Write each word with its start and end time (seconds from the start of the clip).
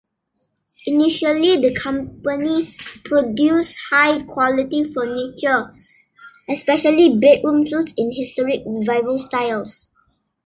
Initially 0.87 1.57
the 1.61 1.75
company 1.75 2.73
produced 3.03 3.77
high 3.91 4.23
quality 4.23 4.83
furniture, 4.83 5.71
especially 6.49 7.19
bedroom 7.19 7.67
suites, 7.67 7.93
in 7.95 8.09
historic 8.11 8.61
revival 8.65 9.19
styles. 9.19 9.91